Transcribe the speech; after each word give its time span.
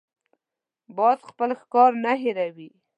باز 0.97 1.19
خپل 1.29 1.49
ښکار 1.61 1.91
نه 2.03 2.13
هېروي 2.21 2.69